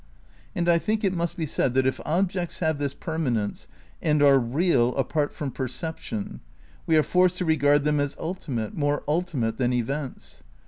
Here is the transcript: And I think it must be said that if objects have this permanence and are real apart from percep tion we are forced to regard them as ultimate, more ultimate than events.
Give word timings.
And 0.55 0.67
I 0.67 0.79
think 0.79 1.03
it 1.03 1.13
must 1.13 1.37
be 1.37 1.45
said 1.45 1.75
that 1.75 1.85
if 1.85 2.01
objects 2.05 2.57
have 2.57 2.79
this 2.79 2.95
permanence 2.95 3.67
and 4.01 4.23
are 4.23 4.39
real 4.39 4.95
apart 4.95 5.31
from 5.31 5.51
percep 5.51 5.99
tion 5.99 6.39
we 6.87 6.97
are 6.97 7.03
forced 7.03 7.37
to 7.37 7.45
regard 7.45 7.83
them 7.83 7.99
as 7.99 8.17
ultimate, 8.19 8.73
more 8.75 9.03
ultimate 9.07 9.57
than 9.59 9.71
events. 9.73 10.41